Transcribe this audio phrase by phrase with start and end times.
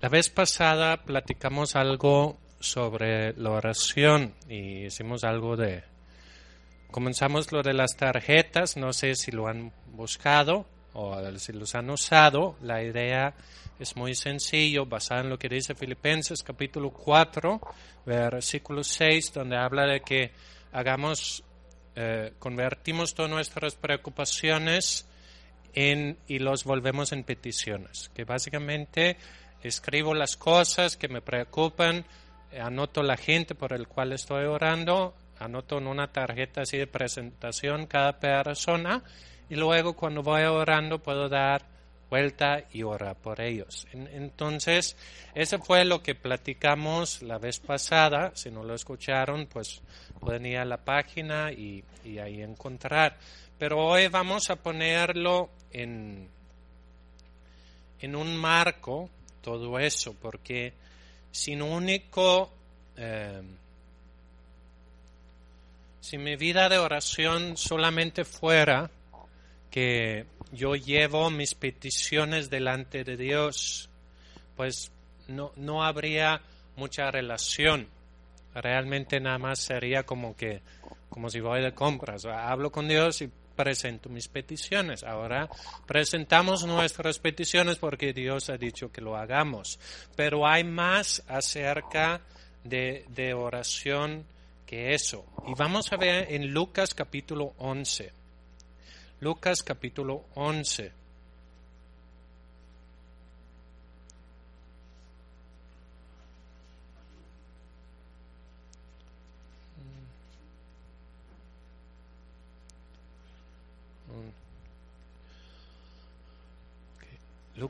[0.00, 5.82] la vez pasada platicamos algo sobre la oración y hicimos algo de...
[6.90, 11.88] Comenzamos lo de las tarjetas, no sé si lo han buscado o si los han
[11.88, 12.56] usado.
[12.60, 13.34] La idea
[13.78, 17.60] es muy sencillo, basada en lo que dice Filipenses capítulo 4,
[18.04, 20.32] versículo 6, donde habla de que
[20.72, 21.42] hagamos,
[21.96, 25.08] eh, convertimos todas nuestras preocupaciones
[25.74, 29.16] y los volvemos en peticiones, que básicamente
[29.62, 32.04] escribo las cosas que me preocupan,
[32.60, 37.86] anoto la gente por el cual estoy orando, anoto en una tarjeta así de presentación
[37.86, 39.02] cada persona
[39.48, 41.74] y luego cuando voy orando puedo dar
[42.08, 43.88] vuelta y orar por ellos.
[43.92, 44.96] Entonces,
[45.34, 48.30] eso fue lo que platicamos la vez pasada.
[48.34, 49.82] Si no lo escucharon, pues
[50.20, 53.16] pueden ir a la página y, y ahí encontrar.
[53.58, 56.28] Pero hoy vamos a ponerlo en,
[58.00, 59.08] en un marco,
[59.40, 60.72] todo eso, porque
[61.30, 62.52] sin único,
[62.96, 63.42] eh,
[66.00, 68.90] si mi vida de oración solamente fuera
[69.70, 73.88] que yo llevo mis peticiones delante de Dios,
[74.56, 74.92] pues
[75.28, 76.40] no, no habría
[76.76, 77.88] mucha relación.
[78.54, 80.62] Realmente nada más sería como que,
[81.08, 82.24] como si voy de compras.
[82.24, 85.02] Hablo con Dios y presento mis peticiones.
[85.02, 85.48] Ahora
[85.86, 89.78] presentamos nuestras peticiones porque Dios ha dicho que lo hagamos.
[90.16, 92.20] Pero hay más acerca
[92.64, 94.24] de, oración
[94.66, 95.24] que eso.
[95.46, 98.12] Y vamos a ver en Lucas capítulo 11.
[99.20, 101.03] Lucas capítulo 11.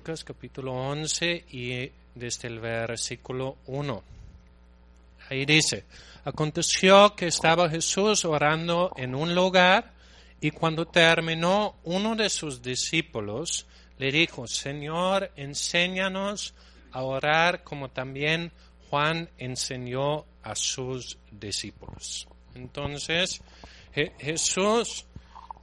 [0.05, 4.03] Lucas capítulo 11 y desde el versículo 1.
[5.31, 5.87] Ahí dice,
[6.27, 9.95] aconteció que estaba Jesús orando en un lugar
[10.43, 13.67] y cuando terminó uno de sus discípulos
[13.97, 16.53] le dijo, Señor, enséñanos
[16.93, 18.53] a orar como también
[18.91, 22.29] Juan enseñó a sus discípulos.
[22.55, 23.41] Entonces,
[24.19, 25.07] Jesús,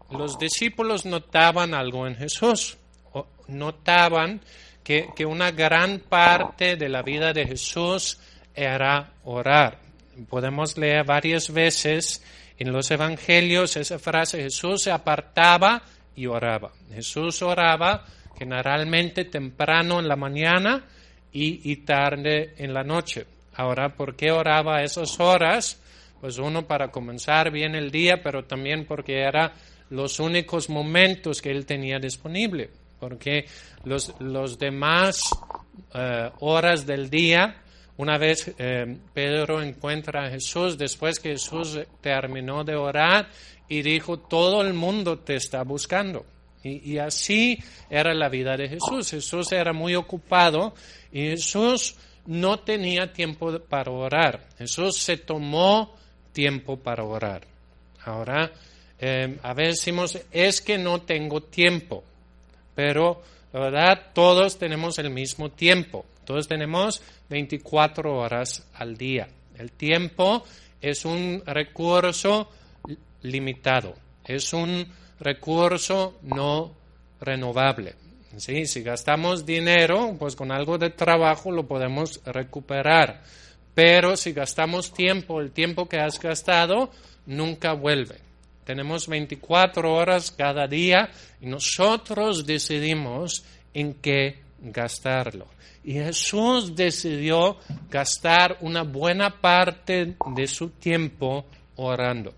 [0.09, 2.79] los discípulos notaban algo en Jesús
[3.51, 4.41] notaban
[4.84, 8.19] que, una gran parte de la vida de Jesús
[8.53, 9.78] era orar.
[10.29, 12.23] Podemos leer varias veces
[12.57, 15.81] en los evangelios esa frase, Jesús se apartaba
[16.16, 16.72] y oraba.
[16.94, 18.06] Jesús oraba
[18.38, 20.84] generalmente temprano en la mañana
[21.31, 23.25] y, y tarde en la noche.
[23.56, 25.81] Ahora, ¿por qué oraba esas horas?
[26.19, 29.51] Pues uno para comenzar bien el día, pero también porque eran
[29.90, 32.69] los únicos momentos que él tenía disponible
[33.01, 33.45] porque
[33.84, 35.23] los, los demás
[35.95, 37.63] eh, horas del día,
[37.97, 43.28] una vez eh, Pedro encuentra a Jesús, después que Jesús terminó de orar
[43.67, 46.25] y dijo, todo el mundo te está buscando.
[46.63, 47.57] Y, así
[47.90, 49.09] era la vida de Jesús.
[49.09, 50.75] Jesús era muy ocupado
[51.11, 51.95] y Jesús
[52.28, 54.47] no tenía tiempo para orar.
[54.59, 55.95] Jesús se tomó
[56.34, 57.47] tiempo para orar.
[58.06, 58.51] Ahora,
[59.00, 62.03] eh, a veces decimos, es que no tengo tiempo
[62.81, 63.21] pero
[63.53, 69.27] la verdad todos tenemos el mismo tiempo, todos tenemos 24 horas al día.
[69.55, 70.43] El tiempo
[70.81, 72.49] es un recurso
[73.21, 73.93] limitado,
[74.25, 74.87] es un
[75.19, 76.71] recurso no
[77.19, 77.93] renovable.
[78.37, 78.65] ¿Sí?
[78.65, 83.22] Si gastamos dinero, pues con algo de trabajo lo podemos recuperar.
[83.75, 86.89] Pero si gastamos tiempo, el tiempo que has gastado
[87.27, 88.30] nunca vuelve.
[88.66, 91.09] Tenemos 24 horas cada día
[91.40, 93.43] y nosotros decidimos
[93.73, 95.47] en qué gastarlo.
[95.84, 97.58] Y Jesús decidió
[97.90, 102.34] gastar una buena parte de su tiempo orando.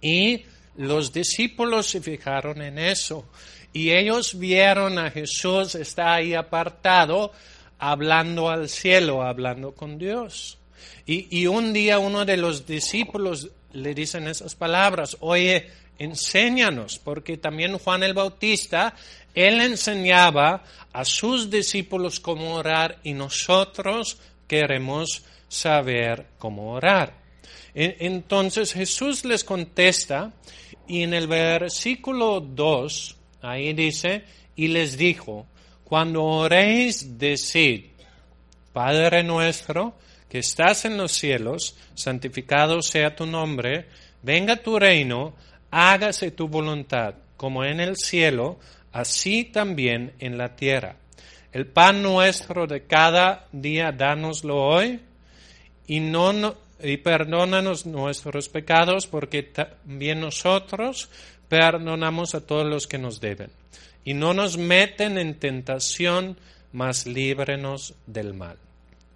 [0.00, 0.42] Y
[0.76, 3.26] los discípulos se fijaron en eso.
[3.72, 7.32] Y ellos vieron a Jesús, está ahí apartado,
[7.78, 10.58] hablando al cielo, hablando con Dios.
[11.04, 17.36] Y, y, un día uno de los discípulos le dicen esas palabras, oye, enséñanos, porque
[17.36, 18.94] también Juan el Bautista,
[19.34, 24.18] él enseñaba a sus discípulos cómo orar y nosotros
[24.48, 27.14] queremos saber cómo orar.
[27.74, 30.32] Entonces Jesús les contesta
[30.88, 34.24] y en el versículo 2, ahí dice,
[34.54, 35.46] y les dijo,
[35.84, 37.84] cuando oréis, decid,
[38.72, 39.94] Padre nuestro,
[40.38, 43.86] estás en los cielos, santificado sea tu nombre,
[44.22, 45.34] venga tu reino,
[45.70, 48.58] hágase tu voluntad, como en el cielo,
[48.92, 50.96] así también en la tierra.
[51.52, 55.00] El pan nuestro de cada día, dánoslo hoy,
[55.86, 61.08] y, no, y perdónanos nuestros pecados, porque también nosotros
[61.48, 63.50] perdonamos a todos los que nos deben.
[64.04, 66.36] Y no nos meten en tentación,
[66.72, 68.58] mas líbrenos del mal.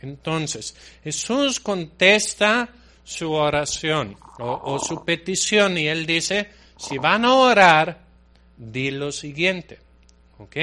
[0.03, 0.75] Entonces,
[1.05, 2.69] Jesús contesta
[3.05, 8.01] su oración o, su petición y él dice, si van a orar,
[8.57, 9.79] di lo siguiente.
[10.39, 10.57] ¿Ok?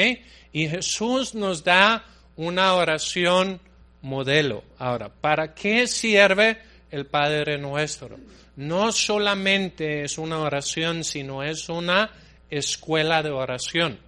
[0.53, 2.03] Y Jesús nos da
[2.35, 3.59] una oración
[4.01, 4.63] modelo.
[4.79, 6.59] Ahora, ¿para qué sirve
[6.89, 8.17] el Padre nuestro?
[8.55, 12.09] No solamente es una oración, sino es una
[12.49, 13.99] escuela de oración.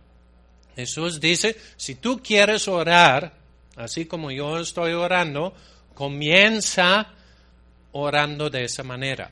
[0.76, 3.39] Jesús dice, si tú quieres orar,
[3.80, 5.54] así como yo estoy orando,
[5.94, 7.08] comienza
[7.92, 9.32] orando de esa manera.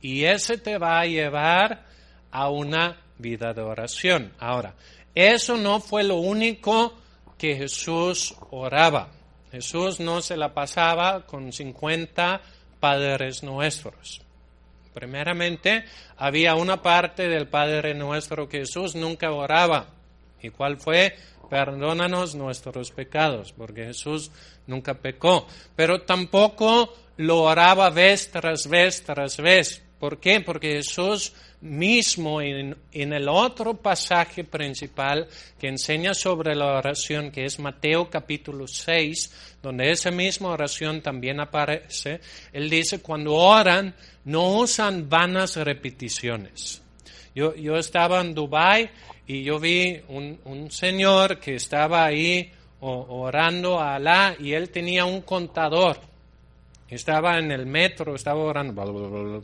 [0.00, 1.84] Y ese te va a llevar
[2.30, 4.32] a una vida de oración.
[4.38, 4.74] Ahora,
[5.14, 6.94] eso no fue lo único
[7.38, 9.10] que Jesús oraba.
[9.50, 12.40] Jesús no se la pasaba con 50
[12.80, 14.22] padres nuestros.
[14.94, 15.84] Primeramente,
[16.16, 19.86] había una parte del Padre nuestro que Jesús nunca oraba.
[20.42, 21.16] ¿Y cuál fue?
[21.52, 24.30] Perdónanos nuestros pecados, porque Jesús
[24.66, 25.46] nunca pecó,
[25.76, 29.82] pero tampoco lo oraba vez tras vez tras vez.
[29.98, 30.40] ¿Por qué?
[30.40, 35.28] Porque Jesús mismo en, en, el otro pasaje principal
[35.60, 41.38] que enseña sobre la oración, que es Mateo capítulo 6, donde esa misma oración también
[41.38, 42.22] aparece,
[42.54, 43.94] él dice, cuando oran,
[44.24, 46.80] no usan vanas repeticiones.
[47.34, 48.90] Yo, yo estaba en Dubái
[49.32, 55.06] y yo vi un, un señor que estaba ahí orando a Alá y él tenía
[55.06, 55.98] un contador.
[56.86, 59.42] Estaba en el metro, estaba orando.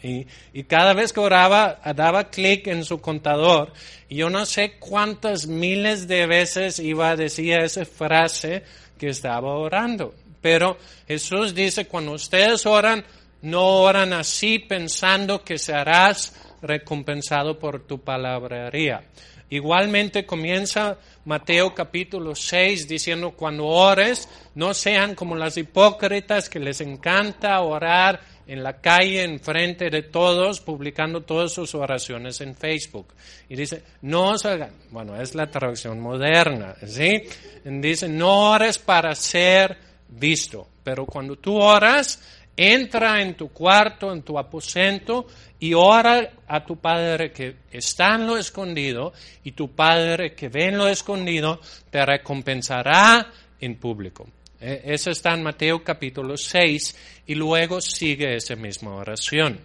[0.00, 3.72] Y, y, cada vez que oraba, daba clic en su contador.
[4.08, 8.62] Y yo no sé cuántas miles de veces iba a decir esa frase
[8.96, 10.14] que estaba orando.
[10.40, 10.78] Pero
[11.08, 13.04] Jesús dice, cuando ustedes oran,
[13.40, 16.32] no oran así pensando que serás
[16.62, 19.04] recompensado por tu palabrería.
[19.50, 26.80] Igualmente comienza Mateo capítulo 6 diciendo, cuando ores, no sean como las hipócritas que les
[26.80, 33.08] encanta orar en la calle, en frente de todos, publicando todas sus oraciones en Facebook.
[33.48, 37.22] Y dice, no os hagan, bueno, es la traducción moderna, ¿sí?
[37.64, 39.76] Dice, no ores para ser
[40.08, 45.26] visto, pero cuando tú oras, entra en tu cuarto, en tu aposento
[45.58, 49.12] y ora a tu Padre que está en lo escondido
[49.44, 51.60] y tu Padre que ve en lo escondido
[51.90, 54.26] te recompensará en público.
[54.60, 59.60] E, eso está en Mateo capítulo 6 y luego sigue esa misma oración.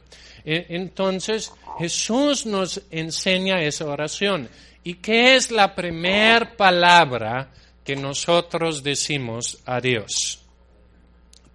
[0.46, 4.50] E, entonces Jesús nos enseña esa oración.
[4.84, 7.52] ¿Y qué es la primera palabra
[7.84, 10.42] que nosotros decimos a Dios?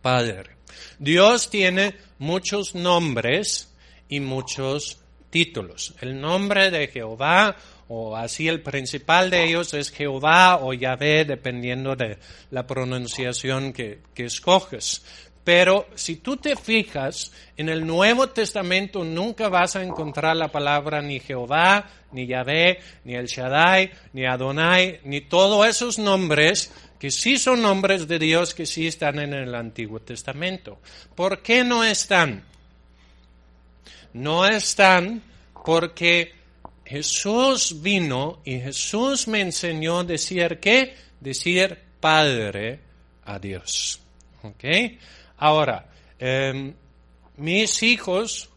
[0.02, 0.62] Padre.
[1.02, 3.75] Dios tiene muchos nombres
[4.09, 5.97] y muchos títulos.
[6.00, 7.56] El nombre de Jehová,
[7.88, 12.18] o así el principal de ellos es Jehová o Yahvé, dependiendo de
[12.52, 15.04] la pronunciación que, escoges.
[15.42, 21.02] Pero si tú te fijas, en el Nuevo Testamento nunca vas a encontrar la palabra
[21.02, 26.71] ni Jehová, ni Yahvé, ni El Shaddai, ni Adonai, ni todos esos nombres
[27.02, 30.78] que sí son nombres de Dios que sí están en el Antiguo Testamento.
[31.16, 32.44] ¿Por qué no están?
[34.12, 35.21] No están
[35.64, 36.32] porque
[36.85, 40.94] Jesús vino y Jesús me enseñó decir qué?
[41.18, 42.78] Decir Padre
[43.25, 43.99] a Dios.
[44.44, 44.64] ¿Ok?
[45.38, 45.85] Ahora,
[46.21, 46.73] em,
[47.38, 48.49] mis hijos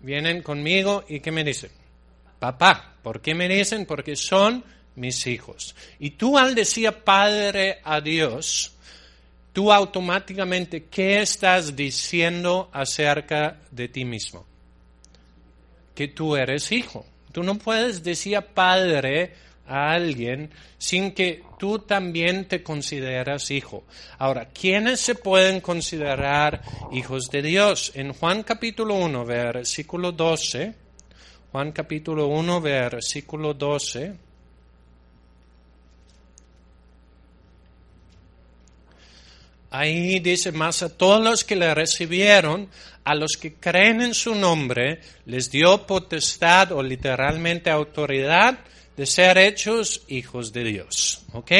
[0.00, 1.70] vienen conmigo y ¿qué me dicen?
[2.38, 2.96] Papá.
[3.02, 3.86] ¿Por qué me dicen?
[3.86, 4.62] Porque son
[4.96, 5.74] mis hijos.
[5.98, 8.72] Y tú al decir Padre a Dios,
[9.52, 14.44] tú automáticamente, ¿qué estás diciendo acerca de ti mismo?
[15.94, 17.04] Que tú eres hijo.
[17.32, 19.34] Tú no puedes decir Padre
[19.66, 23.84] a alguien sin que tú también te consideras hijo.
[24.18, 27.92] Ahora, ¿quiénes se pueden considerar hijos de Dios?
[27.94, 30.74] En Juan capítulo 1, versículo 12,
[31.52, 34.29] Juan capítulo 1, versículo 12,
[39.70, 42.68] Ahí dice más a todos los que le recibieron,
[43.04, 48.58] a los que creen en su nombre, les dio potestad o literalmente autoridad
[48.96, 51.22] de ser hechos hijos de Dios.
[51.32, 51.52] ¿Ok?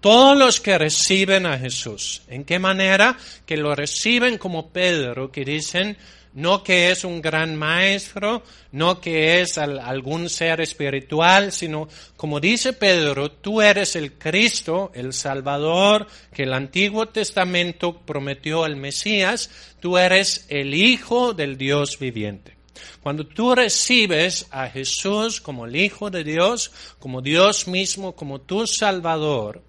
[0.00, 2.22] Todos los que reciben a Jesús.
[2.28, 3.16] ¿En qué manera?
[3.46, 5.96] Que lo reciben como Pedro, que dicen,
[6.36, 12.74] no que es un gran maestro, no que es algún ser espiritual, sino como dice
[12.74, 19.48] Pedro, tú eres el Cristo, el Salvador, que el Antiguo Testamento prometió al Mesías,
[19.80, 22.58] tú eres el Hijo del Dios viviente.
[23.00, 28.66] Cuando tú recibes a Jesús como el Hijo de Dios, como Dios mismo, como tu
[28.66, 29.62] Salvador,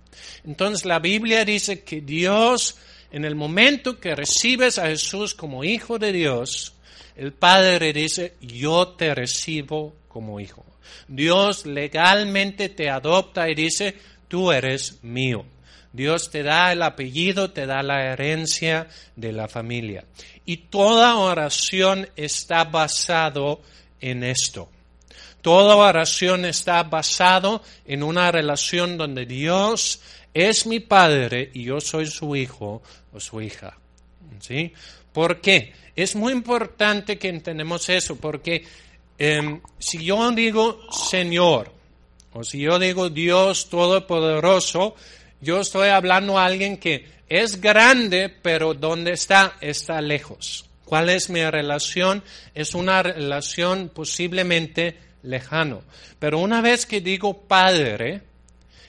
[0.43, 2.75] entonces la Biblia dice que Dios
[3.11, 6.73] en el momento que recibes a Jesús como hijo de Dios,
[7.15, 10.65] el Padre dice, yo te recibo como hijo.
[11.07, 13.95] Dios legalmente te adopta y dice,
[14.27, 15.45] tú eres mío.
[15.93, 20.05] Dios te da el apellido, te da la herencia de la familia.
[20.45, 23.61] Y toda oración está basado
[23.99, 24.69] en esto.
[25.41, 30.01] Toda oración está basado en una relación donde Dios
[30.33, 32.81] es mi padre y yo soy su hijo
[33.13, 33.77] o su hija.
[34.39, 34.73] ¿Sí?
[35.11, 35.73] ¿Por qué?
[35.95, 38.63] Es muy importante que entendamos eso, porque
[39.17, 41.71] em, si yo digo Señor,
[42.33, 44.95] o si yo digo Dios Todopoderoso,
[45.41, 49.57] yo estoy hablando a alguien que es grande, pero ¿dónde está?
[49.59, 50.69] Está lejos.
[50.85, 52.23] ¿Cuál es mi relación?
[52.53, 55.81] Es una relación posiblemente lejano.
[56.19, 58.21] Pero una vez que digo Padre,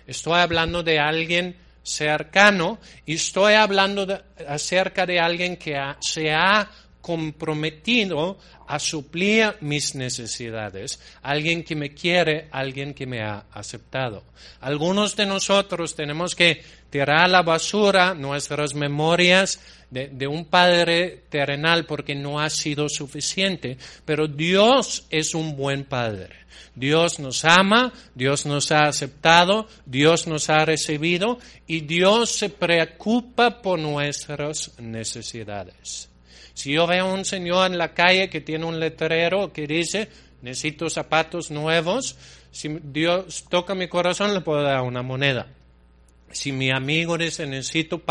[0.08, 6.68] estoy hablando de alguien cercano y estoy hablando acerca de alguien que se ha
[7.08, 8.36] comprometido
[8.66, 14.24] a suplir mis necesidades, alguien que me quiere, alguien que me ha aceptado.
[14.60, 16.60] Algunos de nosotros tenemos que
[16.90, 19.58] tirar a la basura nuestras memorias
[19.90, 25.84] de, de, un Padre terrenal porque no ha sido suficiente, pero Dios es un buen
[25.84, 26.36] Padre.
[26.74, 33.62] Dios nos ama, Dios nos ha aceptado, Dios nos ha recibido y Dios se preocupa
[33.62, 36.10] por nuestras necesidades.
[36.58, 40.08] Si yo veo a un señor en la calle que tiene un letrero que dice,
[40.42, 42.16] necesito zapatos nuevos,
[42.50, 45.46] si Dios toca mi corazón le puedo dar una moneda.
[46.32, 48.02] Si mi amigo dice, necesito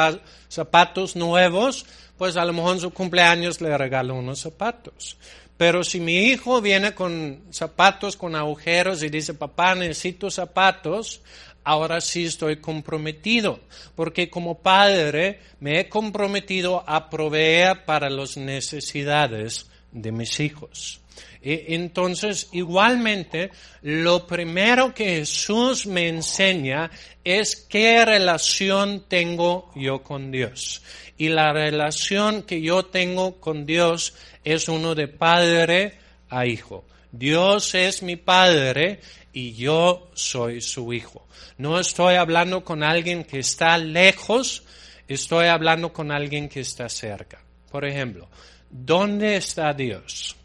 [0.48, 1.86] zapatos nuevos,
[2.18, 5.18] pues a lo mejor en su cumpleaños le regalo unos zapatos.
[5.58, 11.20] Pero si mi hijo viene con zapatos con agujeros y dice, papá, necesito zapatos,
[11.68, 13.60] ahora sí estoy comprometido,
[13.94, 21.02] porque como padre me he comprometido a proveer para las necesidades de mis hijos.
[21.42, 26.90] E, entonces, igualmente, lo primero que Jesús me enseña
[27.26, 30.82] es qué relación tengo yo con Dios.
[31.18, 34.14] Y la relación que yo tengo con Dios
[34.46, 35.98] es uno de padre
[36.30, 36.86] a hijo.
[37.12, 39.00] Dios es mi padre
[39.34, 41.28] y yo soy su hijo.
[41.58, 44.64] No estoy hablando con alguien que está lejos,
[45.08, 47.42] estoy hablando con alguien que está cerca.
[47.72, 48.28] Por ejemplo,
[48.70, 50.36] ¿dónde está Dios?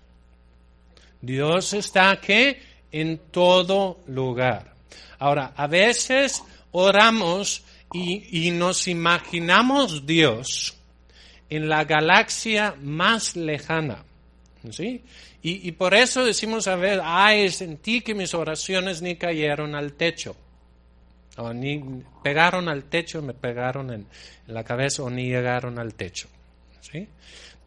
[1.21, 2.57] Dios está aquí
[2.91, 4.75] en todo lugar.
[5.19, 6.43] Ahora, a veces
[6.73, 10.77] oramos y, y nos imaginamos Dios
[11.49, 14.05] en la galaxia más lejana.
[14.71, 15.03] ¿sí?
[15.45, 20.37] Y, por eso decimos a ver, ay, sentí que mis oraciones ni cayeron al techo.
[21.37, 21.83] O ni
[22.23, 24.07] pegaron al techo, me pegaron en,
[24.47, 26.29] en la cabeza o ni llegaron al techo.
[26.81, 27.09] ¿sí?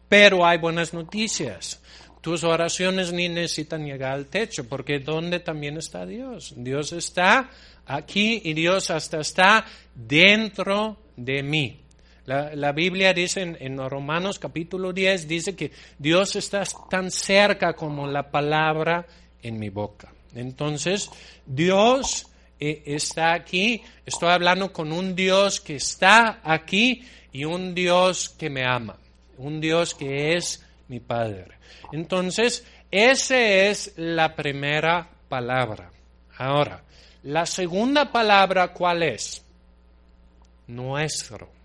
[0.08, 1.82] Pero hay buenas noticias.
[2.22, 6.54] Tus oraciones ni necesitan llegar al techo, porque ¿dónde también está Dios?
[6.56, 7.50] Dios está
[7.84, 11.85] aquí y Dios hasta está dentro de mí.
[12.26, 18.30] La, Biblia dice en, Romanos capítulo 10, dice que Dios está tan cerca como la
[18.30, 19.06] palabra
[19.42, 20.12] en mi boca.
[20.34, 21.08] Entonces,
[21.46, 22.26] Dios
[22.58, 28.50] eh, está aquí, estoy hablando con un Dios que está aquí y un Dios que
[28.50, 28.96] me ama,
[29.38, 31.54] un Dios que es mi Padre.
[31.92, 35.92] Entonces, esa es la primera palabra.
[36.38, 36.82] Ahora,
[37.22, 39.44] la segunda palabra, ¿cuál es?
[40.66, 41.55] Nuestro.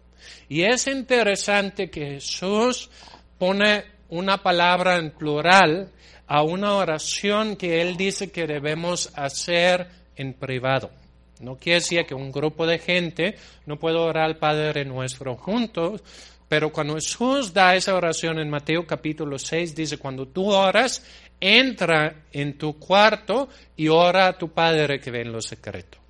[0.50, 2.90] Y es interesante que Jesús
[3.38, 5.92] pone una palabra en plural
[6.28, 10.92] a una oración que él dice que debemos hacer en privado.
[11.40, 13.36] No quiere decir que un grupo de gente
[13.66, 16.04] no puede orar al Padre nuestro juntos,
[16.48, 21.04] pero cuando Jesús da esa oración en Mateo capítulo 6, dice, cuando tú oras,
[21.40, 26.01] entra en tu cuarto y ora a tu Padre que ve en lo secreto.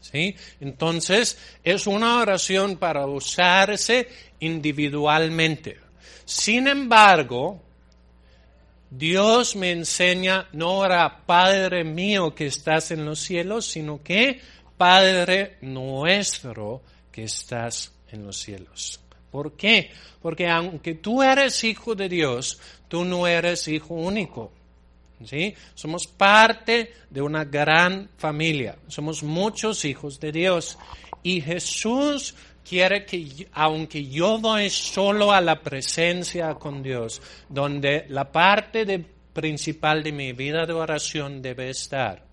[0.00, 0.34] ¿Sí?
[0.60, 4.08] Entonces, es una oración para usarse
[4.40, 5.78] individualmente.
[6.24, 7.60] Sin embargo,
[8.90, 14.40] Dios me enseña no ahora Padre mío que estás en los cielos, sino que
[14.76, 19.00] Padre nuestro que estás en los cielos.
[19.30, 19.90] ¿Por qué?
[20.20, 24.52] Porque aunque tú eres hijo de Dios, tú no eres hijo único.
[25.24, 25.54] ¿Sí?
[25.74, 28.76] Somos parte de una gran familia.
[28.88, 30.78] Somos muchos hijos de Dios.
[31.22, 32.34] Y Jesús
[32.64, 40.02] quiere que, aunque yo voy solo a la presencia con Dios, donde la parte principal
[40.02, 42.24] de mi vida de oración debe estar,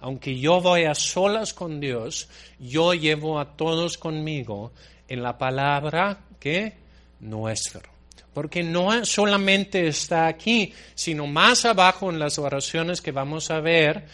[0.00, 4.72] aunque yo voy a solas con Dios, yo llevo a todos conmigo
[5.08, 6.74] en la palabra que
[7.20, 7.91] nuestro.
[8.34, 14.06] Porque no solamente está aquí, sino más abajo en las oraciones que vamos a ver,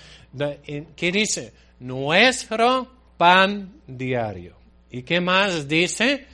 [0.96, 4.56] que dice, nuestro pan diario.
[4.90, 6.26] ¿Y qué más dice?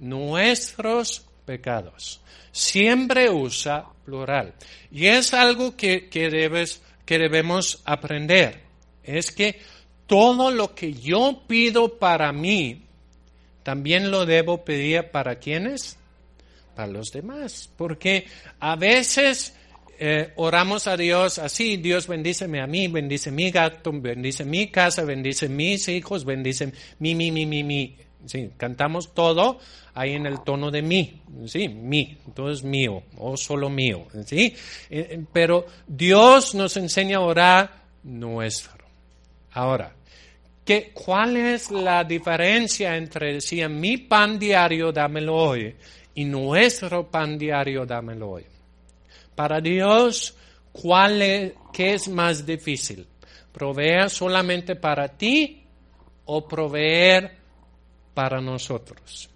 [0.00, 2.20] Nuestros pecados.
[2.52, 4.54] Siempre usa plural.
[4.90, 8.60] Y es algo que, debes, que debemos aprender.
[9.04, 9.60] Es que
[10.06, 12.82] todo lo que yo pido para mí,
[13.62, 15.96] también lo debo pedir para quienes?
[16.80, 17.68] Para los demás.
[17.76, 18.24] Porque
[18.58, 19.54] a veces
[19.98, 25.04] eh, oramos a Dios así, Dios bendíceme a mí, bendice mi gato, bendice mi casa,
[25.04, 27.96] bendice mis hijos, bendice mi, mi, mi, mi, mi.
[28.24, 29.58] Sí, cantamos todo
[29.92, 34.54] ahí en el tono de mí, sí, mi, todo mío o solo mío, sí.
[34.88, 37.70] Eh, eh, pero Dios nos enseña a orar
[38.04, 38.86] nuestro.
[39.52, 39.92] Ahora,
[40.64, 45.76] ¿qué, ¿cuál es la diferencia entre decir mi pan diario dámelo hoy
[46.14, 48.44] y nuestro pan diario dámelo hoy?
[49.34, 50.36] Para Dios,
[50.72, 53.06] ¿cuál es, ¿qué es más difícil?
[53.52, 55.62] ¿Proveer solamente para ti
[56.26, 57.36] o proveer
[58.14, 59.28] para nosotros?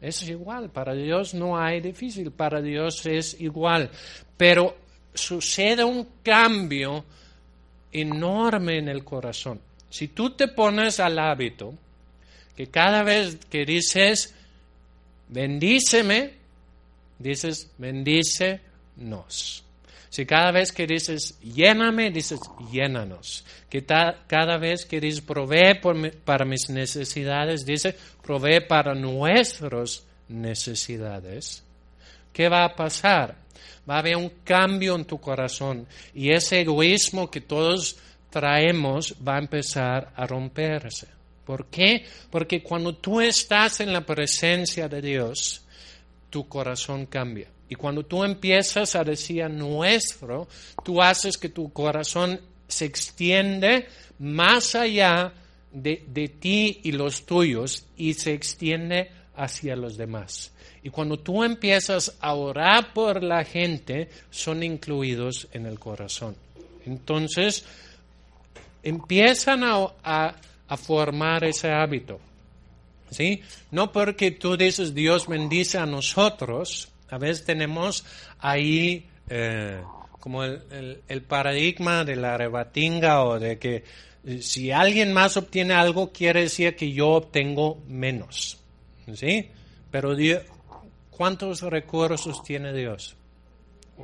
[0.00, 3.90] Es igual, para Dios no hay difícil, para Dios es igual.
[4.36, 4.76] Pero
[5.12, 7.04] sucede un cambio
[7.92, 9.60] enorme en el corazón.
[9.90, 11.74] Si tú te pones al hábito
[12.54, 14.34] que cada vez que dices,
[15.28, 16.34] bendíceme,
[17.18, 19.64] dices, bendícenos.
[20.10, 22.40] Si cada vez que dices, lléname, dices,
[22.72, 23.44] llénanos.
[23.68, 25.78] Que cada vez que dices, provee
[26.24, 31.62] para mis necesidades, dice, provee para nuestras necesidades.
[32.32, 33.36] ¿Qué va a pasar?
[33.88, 37.96] Va a haber un cambio en tu corazón y ese egoísmo que todos
[38.30, 41.17] traemos va a empezar a romperse.
[41.48, 42.04] ¿Por qué?
[42.30, 45.62] Porque cuando tú estás en la presencia de Dios,
[46.28, 47.48] tu corazón cambia.
[47.70, 50.46] Y cuando tú empiezas a decir nuestro,
[50.84, 55.32] tú haces que tu corazón se extiende más allá
[55.72, 60.52] de, de, ti y los tuyos y se extiende hacia los demás.
[60.82, 66.36] Y cuando tú empiezas a orar por la gente, son incluidos en el corazón.
[66.84, 67.64] Entonces,
[68.82, 70.34] empiezan a, a
[70.76, 72.20] formar ese hábito.
[73.10, 73.42] ¿Sí?
[73.70, 78.04] No porque tú dices Dios bendice a nosotros, a veces tenemos
[78.38, 79.80] ahí eh,
[80.20, 83.84] como el, paradigma de la rebatinga o de que
[84.24, 88.58] eh, si alguien más obtiene algo, quiere decir que yo obtengo menos.
[89.14, 89.48] ¿Sí?
[89.90, 90.14] Pero
[91.10, 93.16] ¿cuántos recursos tiene Dios?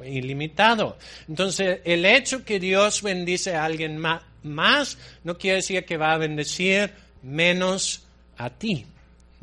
[0.02, 0.96] Ilimitado.
[1.28, 6.18] Entonces, el hecho que Dios bendice a alguien más no quiere decir que va a
[6.18, 8.04] bendecir menos
[8.36, 8.86] a ti.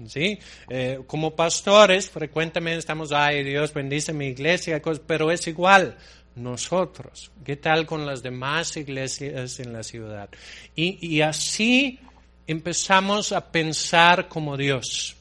[0.07, 0.39] ¿sí?
[0.69, 5.97] Eh, como pastores, frecuentemente estamos, ay Dios bendice mi iglesia, pero es igual
[6.35, 7.31] nosotros.
[7.43, 10.29] ¿Qué tal con las demás iglesias en la ciudad?
[10.75, 11.99] Y, y así
[12.47, 15.15] empezamos a pensar como Dios.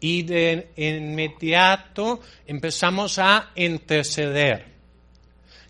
[0.00, 4.71] Y de inmediato empezamos a interceder.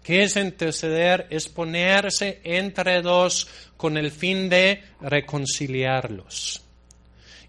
[0.02, 1.26] ¿Qué es interceder?
[1.30, 6.62] Es ponerse entre dos con el fin de reconciliarlos.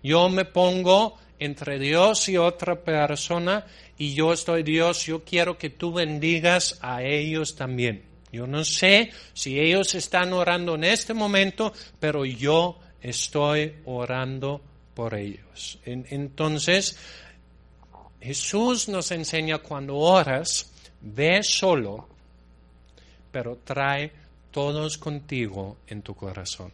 [0.04, 3.66] Yo me pongo entre Dios y otra persona
[3.98, 8.04] y yo estoy Dios, yo quiero que tú bendigas a ellos también.
[8.32, 14.62] Yo no sé si ellos están orando en este momento, pero yo estoy orando
[14.94, 15.80] por ellos.
[15.86, 16.98] Entonces,
[18.20, 22.08] Jesús nos enseña cuando oras, ve solo,
[23.34, 24.12] pero trae
[24.52, 26.72] todos contigo en tu corazón.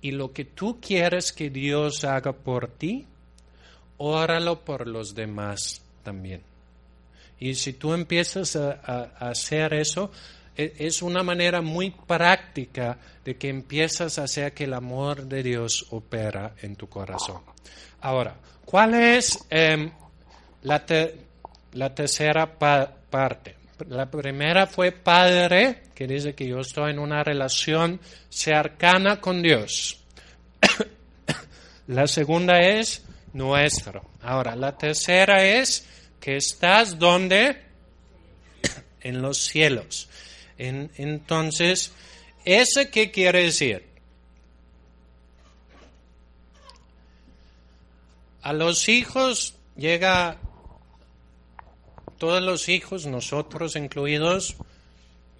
[0.00, 3.06] Y lo que tú quieres que Dios haga por ti,
[3.98, 6.42] óralo por los demás también.
[7.38, 10.10] Y si tú empiezas a, hacer eso,
[10.56, 15.42] e, es una manera muy práctica de que empiezas a hacer que el amor de
[15.42, 17.42] Dios opera en tu corazón.
[18.00, 19.90] Ahora, ¿cuál es em,
[20.62, 20.82] la,
[21.72, 23.56] la, tercera parte?
[23.88, 30.02] La primera fue Padre, que dice que yo estoy en una relación cercana con Dios.
[31.86, 33.02] la segunda es
[33.34, 34.10] nuestro.
[34.22, 35.86] Ahora, la tercera es
[36.18, 37.60] que estás donde?
[39.02, 40.08] en los cielos.
[40.56, 41.92] entonces,
[42.44, 43.84] ¿ese qué quiere decir?
[48.40, 50.38] A los hijos llega,
[52.18, 54.56] todos los hijos, nosotros incluidos,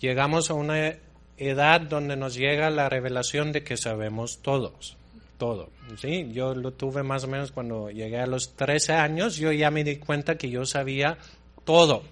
[0.00, 0.96] llegamos a una
[1.38, 4.96] edad donde nos llega la revelación de que sabemos todos
[5.36, 5.70] todo.
[6.00, 6.28] ¿sí?
[6.32, 9.84] Yo lo tuve más o menos cuando llegué a los 13 años, yo ya me
[9.84, 11.18] di cuenta que yo sabía
[11.64, 12.02] todo.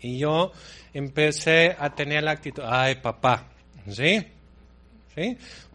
[0.00, 0.52] Y yo
[0.94, 3.48] empecé a tener la actitud, ay papá,
[3.88, 4.24] ¿sí?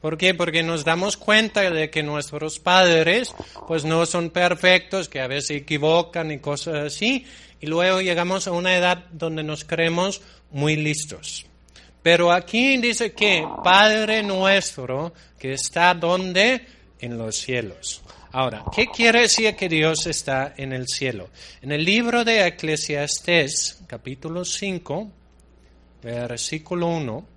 [0.02, 0.34] ¿Por qué?
[0.34, 3.34] Porque nos damos cuenta de que nuestros padres
[3.68, 7.26] pues no son perfectos, que a veces se equivocan y cosas así,
[7.60, 11.46] y luego llegamos a una edad donde nos creemos muy listos.
[12.02, 16.66] Pero aquí dice que Padre nuestro, que está donde
[17.00, 18.02] en los cielos.
[18.34, 21.30] Ahora, ¿qué quiere decir que Dios está en el cielo?
[21.62, 25.12] En el libro de Eclesiastés, capítulo 5,
[26.02, 27.28] versículo 1,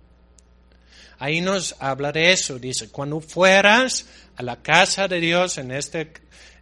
[1.19, 2.59] ahí nos habla de eso.
[2.59, 6.13] Dice, cuando fueras a la casa de Dios, en este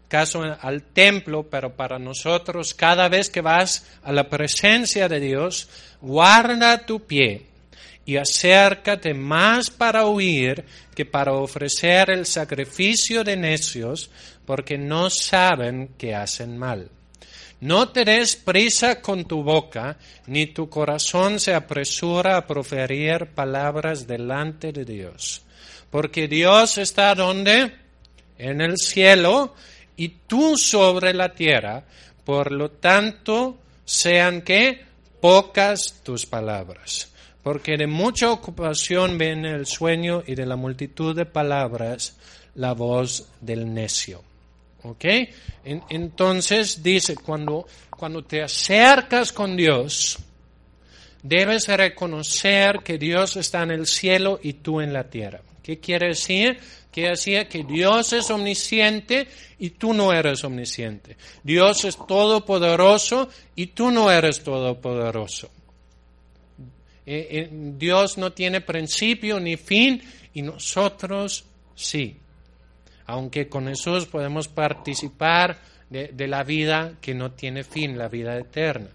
[0.08, 5.68] caso al templo, pero para nosotros cada vez que vas a la presencia de Dios,
[6.00, 7.46] guarda tu pie
[8.06, 10.64] y acércate más para huir
[10.94, 14.10] que para ofrecer el sacrificio de necios,
[14.44, 16.90] porque no saben que hacen mal.
[17.60, 24.06] No te des prisa con tu boca, ni tu corazón se apresura a proferir palabras
[24.06, 25.42] delante de Dios.
[25.90, 27.72] Porque Dios está donde?
[28.38, 29.54] En el cielo
[29.96, 31.84] y tú sobre la tierra.
[32.24, 34.84] Por lo tanto, sean que
[35.20, 37.10] pocas tus palabras
[37.44, 42.16] porque de mucha ocupación viene el sueño y de la multitud de palabras
[42.54, 44.24] la voz del necio.
[44.84, 45.04] ¿Ok?
[45.64, 50.18] entonces dice, cuando, cuando te acercas con Dios,
[51.22, 55.40] debes reconocer que Dios está en el cielo y tú en la tierra.
[55.62, 56.58] ¿Qué quiere decir?
[56.92, 59.26] Quiere decir que Dios es omnisciente
[59.58, 61.16] y tú no eres omnisciente.
[61.42, 65.48] Dios es todopoderoso y tú no eres todopoderoso.
[67.06, 70.02] Eh, eh, Dios no tiene principio ni fin
[70.34, 71.44] y nosotros
[71.74, 72.18] sí.
[73.06, 75.58] Aunque con Jesús podemos participar
[75.90, 78.88] de, la vida que no tiene fin, la vida eterna.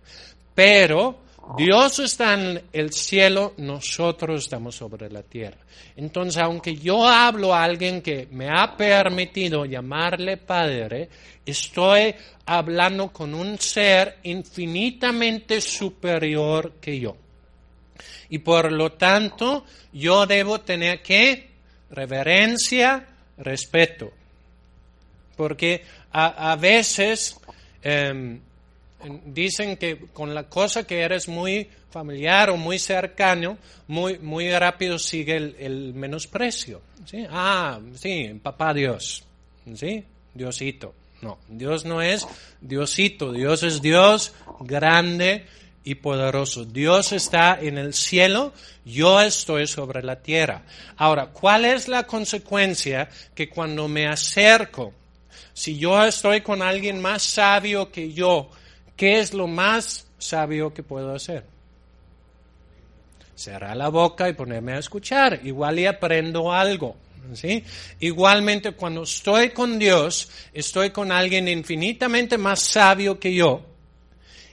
[0.54, 1.20] Pero
[1.58, 5.58] Dios está en el cielo, nosotros estamos sobre la tierra.
[5.96, 11.10] Entonces, aunque yo hablo a alguien que me ha permitido llamarle Padre,
[11.46, 12.14] estoy
[12.46, 17.16] hablando con un ser infinitamente superior que yo.
[18.30, 21.50] Y por lo tanto, yo debo tener que
[21.90, 23.08] reverencia,
[23.40, 24.12] respeto.
[25.36, 27.40] Porque a, veces
[27.82, 28.40] em,
[29.26, 35.00] dicen que con la cosa que eres muy familiar o muy cercano, muy, muy rápido
[35.00, 36.82] sigue el, menosprecio.
[37.06, 37.26] ¿sí?
[37.30, 39.24] Ah, sí, papá Dios.
[39.76, 40.04] ¿sí?
[40.34, 40.94] Diosito.
[41.22, 42.26] No, Dios no es
[42.62, 45.46] Diosito, Dios es Dios grande,
[45.84, 46.66] y poderoso.
[46.66, 48.54] Dios está en el cielo,
[48.86, 50.64] yo estoy sobre la tierra.
[50.98, 54.94] Ahora, ¿cuál es la consecuencia que cuando me acerco,
[55.54, 58.50] si yo estoy con alguien más sabio que yo,
[58.96, 61.44] ¿qué es lo más sabio que puedo hacer?
[63.36, 65.40] Cerrar la boca y ponerme a escuchar.
[65.44, 66.98] Igual y aprendo algo.
[67.34, 67.64] ¿Sí?
[68.00, 73.64] Igualmente, cuando estoy con Dios, estoy con alguien infinitamente más sabio que yo.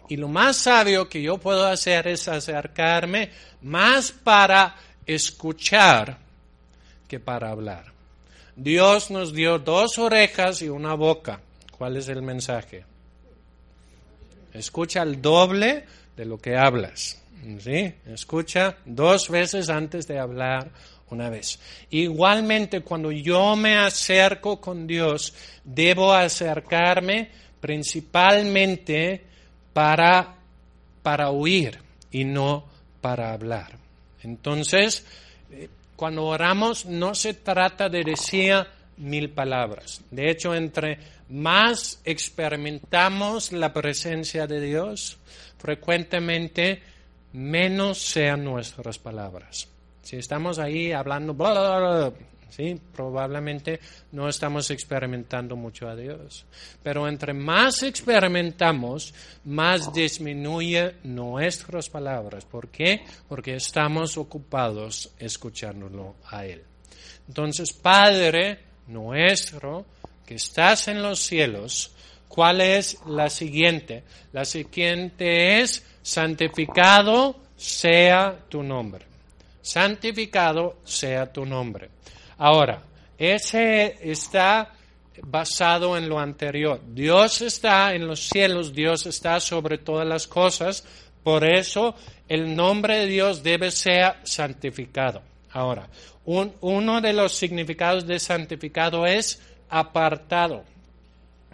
[0.09, 3.31] Y lo más sabio que yo puedo hacer es acercarme
[3.63, 6.19] más para escuchar
[7.09, 7.87] que para hablar.
[8.55, 11.41] Dios nos dio dos orejas y una boca.
[11.77, 12.85] ¿Cuál es el mensaje?
[14.55, 15.85] Escucha el doble
[16.17, 17.21] de lo que hablas.
[17.61, 17.93] ¿sí?
[18.07, 20.71] Escucha dos veces antes de hablar
[21.11, 21.59] una vez.
[21.91, 29.25] Igualmente, cuando yo me acerco con Dios, debo acercarme principalmente
[29.77, 30.37] para,
[31.03, 31.79] para oír
[32.11, 32.65] y no
[33.03, 33.77] para hablar.
[34.23, 35.05] Entonces,
[35.97, 38.55] cuando oramos no se trata de decir
[38.97, 40.01] mil palabras.
[40.11, 45.19] De hecho, entre más experimentamos la presencia de Dios,
[45.59, 46.81] frecuentemente
[47.35, 49.69] menos sean nuestras palabras.
[50.01, 52.11] Si estamos ahí hablando, bla,
[52.51, 52.81] ¿sí?
[52.95, 53.81] probablemente
[54.13, 56.47] no estamos experimentando mucho a Dios.
[56.83, 62.45] Pero entre más experimentamos, más disminuye nuestras palabras.
[62.45, 63.05] ¿Por qué?
[63.29, 66.63] Porque estamos ocupados escuchándolo a Él.
[67.29, 69.85] Entonces, Padre nuestro,
[70.25, 71.93] que estás en los cielos,
[72.29, 74.05] ¿cuál es la siguiente?
[74.33, 79.07] La siguiente es, santificado sea tu nombre
[79.67, 81.91] santificado sea tu nombre.
[82.39, 82.83] Ahora,
[83.19, 84.73] ese está
[85.23, 86.81] basado en lo anterior.
[86.87, 90.85] Dios está en los cielos, Dios está sobre todas las cosas,
[91.23, 91.95] por eso
[92.29, 95.23] el nombre de Dios debe ser santificado.
[95.53, 95.89] Ahora,
[96.25, 100.65] uno de los significados de santificado es apartado.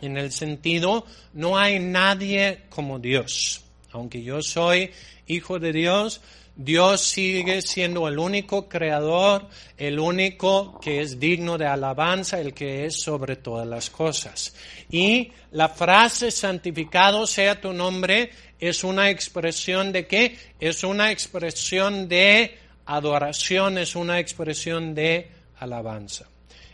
[0.00, 3.62] En el sentido, no hay nadie como Dios.
[3.92, 4.90] Aunque yo soy
[5.26, 6.20] hijo de Dios,
[6.54, 12.84] Dios sigue siendo el único creador, el único que es digno de alabanza, el que
[12.84, 14.54] es sobre todas las cosas.
[14.90, 20.36] Y la frase santificado sea tu nombre es una expresión de qué?
[20.60, 26.28] Es una expresión de adoración, es una expresión de alabanza.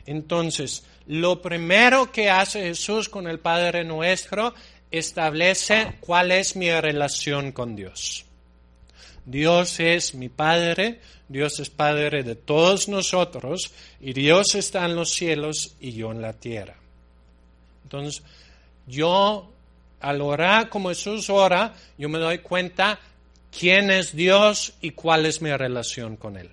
[0.04, 4.54] Entonces, lo primero que hace Jesús con el Padre nuestro
[4.90, 8.27] establece cuál es mi relación con Dios.
[9.28, 15.10] Dios es mi Padre, Dios es Padre de todos nosotros y Dios está en los
[15.10, 16.76] cielos y yo en la tierra.
[17.84, 18.22] Entonces,
[18.86, 19.52] yo
[20.00, 22.98] al orar como Jesús ora, yo me doy cuenta
[23.56, 26.50] quién es Dios y cuál es mi relación con Él.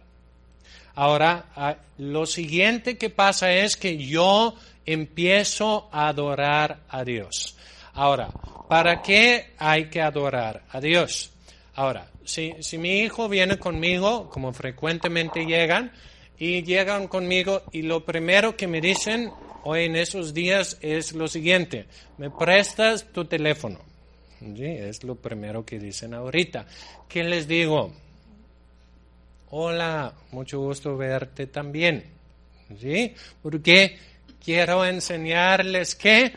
[0.95, 7.55] Ahora, ah, lo siguiente que pasa es que yo empiezo a adorar a Dios.
[7.93, 8.29] Ahora,
[8.67, 11.31] ¿para qué hay que adorar a Dios?
[11.75, 15.91] Ahora, si, si mi hijo viene conmigo, como frecuentemente llegan,
[16.37, 19.31] y llegan conmigo y lo primero que me dicen
[19.63, 23.79] hoy en esos días es lo siguiente, me prestas tu teléfono.
[24.39, 24.65] ¿Sí?
[24.65, 26.67] Es lo primero que dicen ahorita.
[27.07, 27.93] ¿Qué les digo?
[29.49, 32.03] Hola, mucho gusto verte también.
[32.79, 33.13] ¿Sí?
[33.41, 33.97] Porque
[34.43, 36.33] quiero enseñarles que,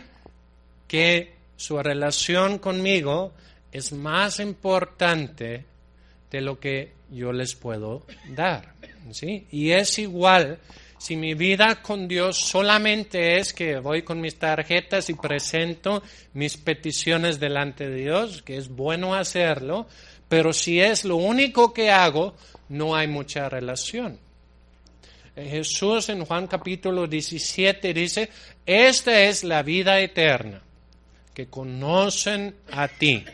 [0.87, 3.33] que su relación conmigo
[3.73, 5.65] es más importante
[6.31, 8.75] de lo que yo les puedo dar.
[9.13, 9.47] ¿sí?
[9.51, 10.59] Y es igual
[10.99, 16.03] si mi vida con Dios solamente es que voy con mis tarjetas y presento
[16.35, 19.87] mis peticiones delante de Dios, que es bueno hacerlo,
[20.29, 22.35] pero si es lo único que hago,
[22.69, 24.19] no hay mucha relación.
[25.37, 28.29] Jesús en Juan capítulo 17 dice,
[28.67, 30.61] esta es la vida eterna,
[31.33, 33.25] que conocen a ti,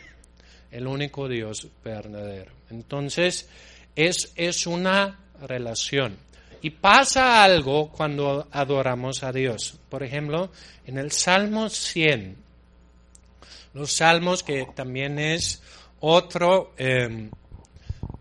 [0.69, 2.51] el único Dios verdadero.
[2.75, 3.49] Entonces,
[3.95, 6.17] es, es una relación.
[6.61, 9.77] Y pasa algo cuando adoramos a Dios.
[9.89, 10.51] Por ejemplo,
[10.85, 12.37] en el Salmo 100,
[13.73, 15.61] los salmos que también es
[15.99, 17.29] otro em,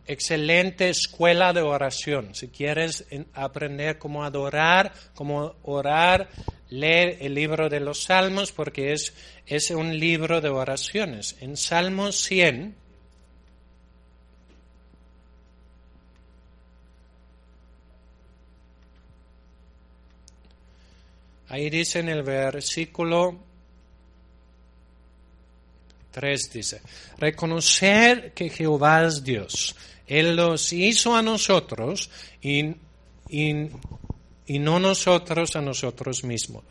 [0.06, 2.34] excelente escuela de oración.
[2.34, 6.28] Si quieres aprender cómo adorar, cómo orar,
[6.70, 9.14] lee el libro de los salmos porque es,
[9.46, 11.36] es un libro de oraciones.
[11.40, 12.74] En Salmo 100,
[21.48, 23.38] Ahí dice en el versículo
[26.14, 26.80] 3 dice,
[27.18, 29.74] reconocer que Jehová es Dios.
[30.06, 32.08] Él los hizo a nosotros
[32.40, 32.66] y,
[33.28, 36.62] y no nosotros a nosotros mismos.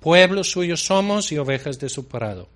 [0.00, 2.48] Pueblo suyo somos y ovejas de su prado.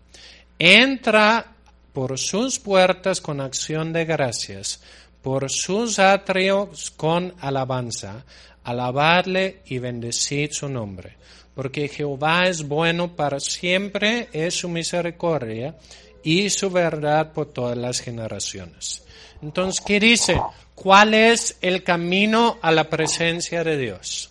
[0.59, 1.55] Entra
[1.93, 4.81] por sus puertas con acción de gracias,
[5.23, 8.25] por sus atrios con alabanza,
[8.65, 11.17] alabadle y bendecid su nombre
[11.57, 15.75] porque Jehová es bueno para siempre, es su misericordia
[16.23, 19.03] y su verdad por todas las generaciones.
[19.41, 20.39] Entonces, ¿qué dice?
[20.75, 24.31] ¿Cuál es el camino a la presencia de Dios?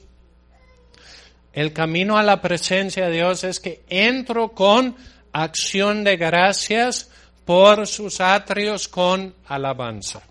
[1.52, 4.96] El camino a la presencia de Dios es que entro con
[5.32, 7.10] acción de gracias
[7.44, 10.22] por sus atrios con alabanza.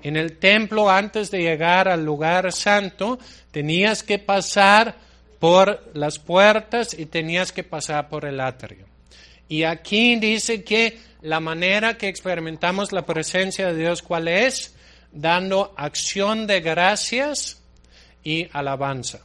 [0.00, 3.18] En el templo, antes de llegar al lugar santo,
[3.50, 5.09] tenías que pasar
[5.40, 8.86] por las puertas y tenías que pasar por el atrio.
[9.48, 14.76] Y aquí dice que la manera que experimentamos la presencia de Dios, ¿cuál es?
[15.12, 17.62] dando acción de gracias
[18.22, 19.20] y alabanza.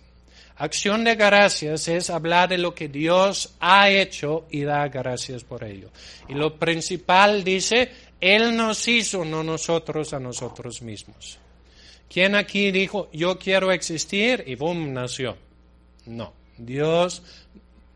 [0.58, 5.63] Acción de gracias es hablar de lo que Dios ha hecho y dar gracias por
[5.65, 5.89] ello.
[6.30, 11.39] Y lo principal dice, Él nos hizo, no nosotros a nosotros mismos.
[12.10, 15.38] ¿Quién aquí dijo, yo quiero existir y boom, nació?
[16.06, 17.24] No, Dios,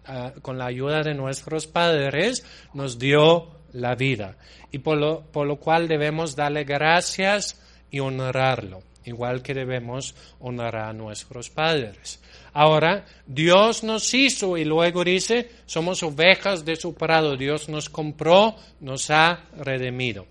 [0.06, 2.44] ah, con la ayuda de nuestros padres,
[2.74, 4.36] nos dio la vida.
[4.72, 10.76] Y por lo, por lo cual debemos darle gracias y honrarlo, igual que debemos honrar
[10.76, 12.20] a nuestros padres.
[12.54, 18.56] Ahora, Dios nos hizo y luego dice, somos ovejas de su prado, Dios nos compró,
[18.80, 20.26] nos ha redimido.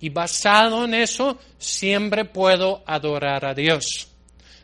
[0.00, 4.11] Y basado en eso, siempre puedo adorar a Dios.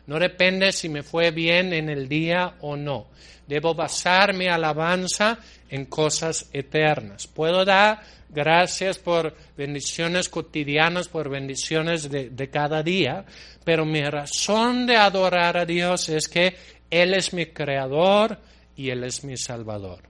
[0.09, 3.07] No depende si me fue bien en el día o no.
[3.47, 7.27] Debo basar mi alabanza en cosas eternas.
[7.27, 13.25] Puedo dar gracias por bendiciones cotidianas, por bendiciones de, de, cada día,
[13.63, 16.55] pero mi razón de adorar a Dios es que
[16.89, 18.39] él es mi creador
[18.75, 20.03] y Él es mi salvador.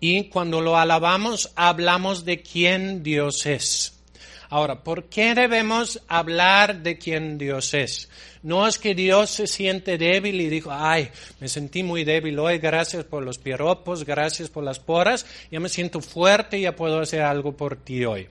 [0.00, 3.97] Y cuando lo alabamos, hablamos de quién Dios es.
[4.50, 8.08] Ahora, ¿por qué debemos hablar de quién Dios es?
[8.42, 12.58] No es que Dios se siente débil y dijo, ay, me sentí muy débil hoy,
[12.58, 17.00] gracias por los piropos, gracias por las poras, ya me siento fuerte y ya puedo
[17.00, 18.28] hacer algo por ti hoy.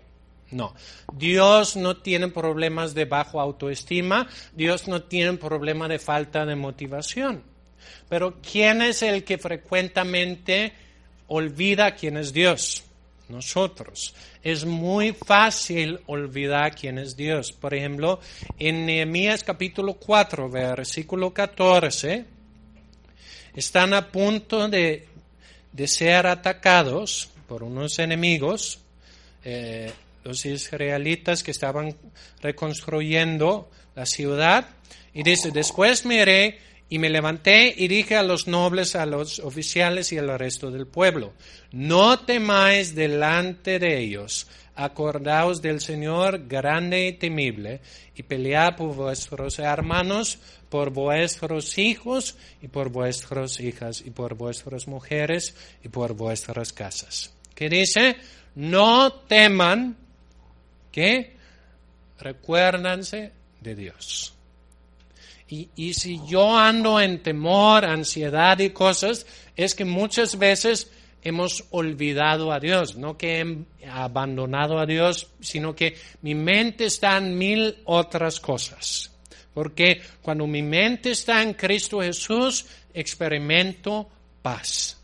[0.49, 0.73] No,
[1.13, 7.43] Dios no tiene problemas de bajo autoestima, Dios no tiene problema de falta de motivación.
[8.09, 10.73] Pero ¿quién es el que frecuentemente
[11.27, 12.86] olvida quién es Dios?
[13.29, 14.15] Nosotros.
[14.41, 17.51] Es muy fácil olvidar quién es Dios.
[17.51, 18.19] Por ejemplo,
[18.57, 22.25] en Nehemías capítulo 4, versículo 14,
[23.53, 25.07] están a punto de,
[25.85, 28.79] ser atacados por unos enemigos.
[29.43, 29.91] Eh,
[30.27, 31.95] los israelitas que estaban
[32.41, 34.67] reconstruyendo la ciudad.
[35.13, 40.11] Y dice, después miré y me levanté y dije a los nobles, a los oficiales
[40.13, 41.33] y al resto del pueblo,
[41.71, 47.81] no temáis delante de ellos, acordaos del Señor grande y temible,
[48.15, 54.87] y pelead por vuestros hermanos, por vuestros hijos y por vuestras hijas, y por vuestras
[54.87, 57.33] mujeres y por vuestras casas.
[57.53, 58.15] ¿Qué dice?
[58.55, 59.97] No teman
[60.91, 61.35] que
[62.19, 64.36] recuérdanse de Dios.
[65.49, 72.51] Y, si yo ando en temor, ansiedad y cosas, es que muchas veces hemos olvidado
[72.51, 73.39] a Dios, no que
[73.79, 79.11] he abandonado a Dios, sino que mi mente está en mil otras cosas.
[79.53, 84.09] Porque cuando mi mente está en Cristo Jesús, experimento
[84.41, 84.97] paz.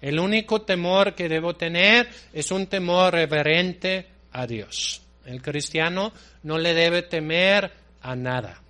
[0.00, 5.02] El único temor que debo tener es un temor reverente a Dios.
[5.24, 6.12] El cristiano
[6.42, 7.70] no le debe temer
[8.02, 8.60] a nada.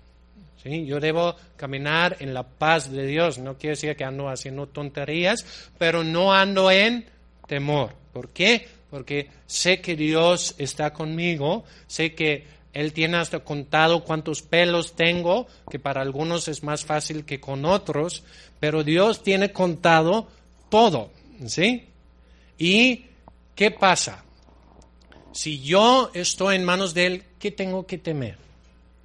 [0.63, 0.85] ¿Sí?
[0.85, 3.37] Yo debo caminar en la paz de Dios.
[3.37, 5.45] No quiere decir que ando haciendo tonterías,
[5.77, 7.05] pero no ando en
[7.47, 7.93] temor.
[8.13, 8.67] ¿Por qué?
[8.89, 15.47] Porque sé que Dios está conmigo, sé que Él tiene hasta contado cuántos pelos tengo,
[15.69, 18.23] que para algunos es más fácil que con otros,
[18.59, 20.27] pero Dios tiene contado
[20.69, 21.11] todo.
[21.47, 21.87] ¿Sí?
[22.57, 23.05] ¿Y
[23.55, 24.23] qué pasa?
[25.33, 28.37] Si yo estoy en manos de Él, ¿qué tengo que temer?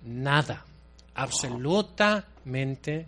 [0.04, 0.65] Nada,
[1.16, 3.06] absolutamente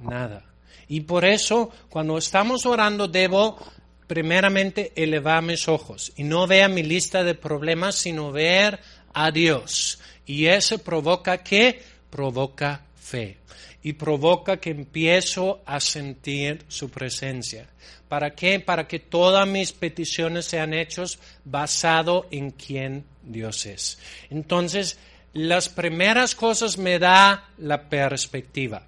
[0.00, 0.44] nada.
[0.88, 3.58] Y por eso, cuando estamos orando, debo
[4.06, 8.80] primeramente elevar mis ojos y no ver mi lista de problemas, sino ver
[9.12, 10.00] a Dios.
[10.24, 11.82] Y eso provoca qué?
[12.08, 13.36] Provoca fe.
[13.82, 17.68] Y provoca que empiezo a sentir su presencia.
[18.08, 18.58] ¿Para qué?
[18.58, 23.98] Para que todas mis peticiones sean hechas basado en quién Dios es.
[24.30, 24.98] Entonces,
[25.32, 28.82] las primeras cosas me da la perspectiva.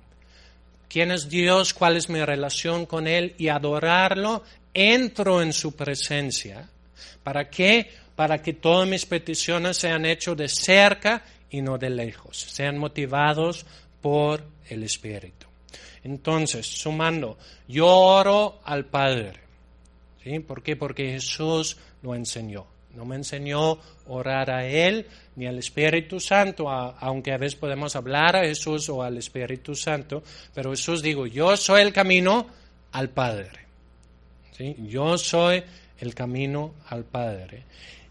[0.89, 1.73] ¿Quién es Dios?
[1.73, 3.35] ¿Cuál es mi relación con Él?
[3.39, 4.43] Y adorarlo,
[4.75, 6.69] entro en su presencia.
[7.23, 7.91] ¿Para qué?
[8.17, 13.67] Para que todas mis peticiones sean hechas de cerca y no de lejos, sean motivados
[14.01, 15.47] por el Espíritu.
[16.03, 19.35] Entonces, sumando, yo oro al Padre.
[20.23, 20.39] ¿Sí?
[20.41, 20.77] ¿Por qué?
[20.77, 22.67] Porque Jesús lo enseñó.
[22.95, 28.37] No me enseñó orar a Él ni al Espíritu Santo, aunque a veces podemos hablar
[28.37, 30.23] a Jesús o al Espíritu Santo,
[30.55, 32.47] pero Jesús dijo, yo soy el camino
[32.93, 33.61] al Padre.
[34.57, 34.77] ¿Sí?
[34.89, 35.63] Yo soy
[36.01, 37.65] el camino al Padre.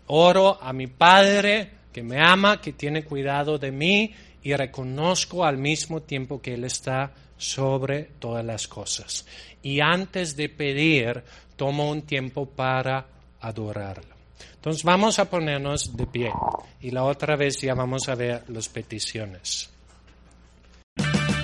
[0.07, 5.57] Oro a mi Padre que me ama, que tiene cuidado de mí y reconozco al
[5.57, 9.25] mismo tiempo que Él está sobre todas las cosas.
[9.61, 11.23] Y antes de pedir,
[11.55, 13.05] tomo un tiempo para
[13.41, 14.18] adorarlo.
[14.60, 16.34] Entonces vamos a ponernos de pie
[16.82, 19.70] y la otra vez ya vamos a ver las peticiones.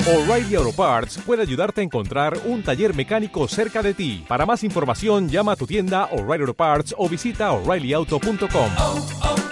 [0.06, 4.26] O'Reilly Auto Parts puede ayudarte a encontrar un taller mecánico cerca de ti.
[4.28, 9.45] Para más información, llama a tu tienda O'Reilly Auto Parts o visita oreillyauto.com.